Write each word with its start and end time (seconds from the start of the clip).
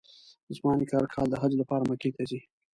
زما 0.57 0.71
نیکه 0.77 0.95
هر 0.97 1.07
کال 1.13 1.27
د 1.31 1.35
حج 1.41 1.51
لپاره 1.61 1.83
مکې 1.89 2.09
ته 2.15 2.21
ځي. 2.29 2.39